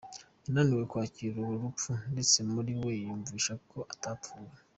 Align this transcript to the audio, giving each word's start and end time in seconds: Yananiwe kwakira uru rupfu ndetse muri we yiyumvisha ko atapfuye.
Yananiwe 0.43 0.83
kwakira 0.91 1.35
uru 1.39 1.63
rupfu 1.63 1.91
ndetse 2.13 2.37
muri 2.53 2.71
we 2.83 2.91
yiyumvisha 2.99 3.53
ko 3.69 3.79
atapfuye. 3.93 4.53